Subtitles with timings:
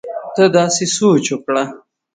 [0.35, 1.63] ته داسې سوچ وکړه